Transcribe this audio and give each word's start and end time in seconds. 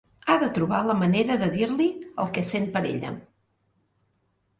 Ha 0.27 0.35
de 0.43 0.47
trobar 0.53 0.77
la 0.85 0.95
manera 1.01 1.35
de 1.41 1.49
dir-li 1.55 1.87
el 2.23 2.31
que 2.37 2.43
sent 2.47 2.65
per 2.79 2.83
ella. 2.93 3.13